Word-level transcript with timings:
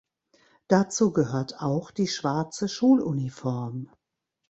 Dazu 0.67 1.13
gehört 1.13 1.61
auch 1.61 1.91
die 1.91 2.07
schwarze 2.07 2.67
Schuluniform. 2.67 3.91